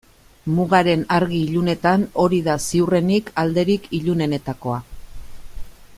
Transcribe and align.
Mugaren 0.59 1.03
argi-ilunetan 1.17 2.07
hori 2.25 2.39
da 2.49 2.57
ziurrenik 2.69 3.31
alderik 3.45 3.87
ilunenetakoa. 4.01 4.83